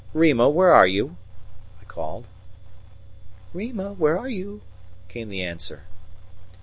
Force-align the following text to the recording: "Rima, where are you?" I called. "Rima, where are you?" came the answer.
"Rima, 0.15 0.49
where 0.49 0.73
are 0.73 0.87
you?" 0.87 1.15
I 1.79 1.83
called. 1.83 2.25
"Rima, 3.53 3.93
where 3.93 4.17
are 4.17 4.29
you?" 4.29 4.61
came 5.09 5.29
the 5.29 5.43
answer. 5.43 5.83